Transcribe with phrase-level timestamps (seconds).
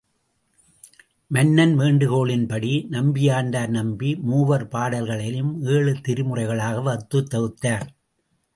[1.27, 7.87] மன்னன் வேண்டுகோளின்படி, நம்பியாண்டார் நம்பி, மூவர் பாடல்களையும் ஏழு திருமுறைகளாக வகுத்துத் தொகுத்தார்.